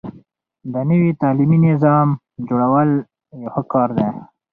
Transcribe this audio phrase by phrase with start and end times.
[0.73, 2.07] د نوي تعليمي نظام
[2.47, 2.89] جوړول
[3.41, 4.07] يو ښه کار دی.